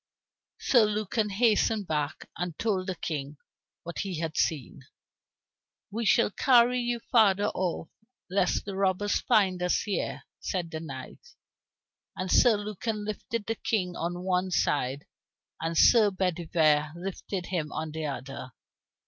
[0.57, 3.37] Sir Lucan hastened back, and told the King
[3.83, 4.79] what he had seen.
[5.91, 7.87] "We will carry you farther off,
[8.27, 11.35] lest the robbers find us here," said the knights.
[12.15, 15.05] And Sir Lucan lifted the King on one side
[15.61, 18.53] and Sir Bedivere lifted him on the other.